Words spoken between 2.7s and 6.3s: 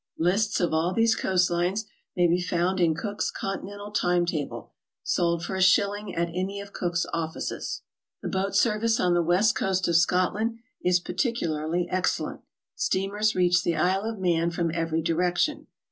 in Cook's Continental Time Table, sold for a shilling at